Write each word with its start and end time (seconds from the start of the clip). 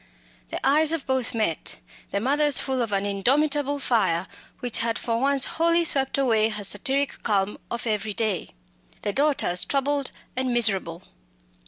The 0.49 0.59
eyes 0.65 0.91
of 0.91 1.05
both 1.05 1.35
met 1.35 1.75
the 2.09 2.19
mother's 2.19 2.57
full 2.57 2.81
of 2.81 2.91
an 2.91 3.05
indomitable 3.05 3.77
fire 3.77 4.27
which 4.59 4.79
had 4.79 4.97
for 4.97 5.19
once 5.19 5.45
wholly 5.45 5.83
swept 5.83 6.17
away 6.17 6.49
her 6.49 6.63
satiric 6.63 7.21
calm 7.21 7.59
of 7.69 7.85
every 7.85 8.15
day; 8.15 8.55
the 9.03 9.13
daughter's 9.13 9.63
troubled 9.63 10.09
and 10.35 10.51
miserable. 10.51 11.03